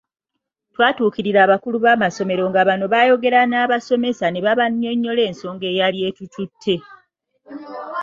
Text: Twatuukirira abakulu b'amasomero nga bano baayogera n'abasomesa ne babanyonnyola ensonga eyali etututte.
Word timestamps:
Twatuukirira 0.73 1.39
abakulu 1.43 1.77
b'amasomero 1.85 2.43
nga 2.49 2.61
bano 2.67 2.85
baayogera 2.93 3.39
n'abasomesa 3.45 4.25
ne 4.29 4.39
babanyonnyola 4.45 5.21
ensonga 5.29 5.65
eyali 5.71 5.99
etututte. 6.09 6.75